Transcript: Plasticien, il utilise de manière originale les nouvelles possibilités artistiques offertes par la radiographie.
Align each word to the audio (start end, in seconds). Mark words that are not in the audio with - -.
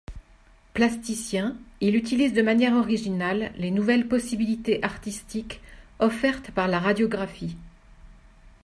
Plasticien, 0.73 1.55
il 1.79 1.95
utilise 1.95 2.33
de 2.33 2.41
manière 2.41 2.73
originale 2.73 3.53
les 3.57 3.69
nouvelles 3.69 4.07
possibilités 4.07 4.83
artistiques 4.83 5.61
offertes 5.99 6.49
par 6.49 6.67
la 6.67 6.79
radiographie. 6.79 7.55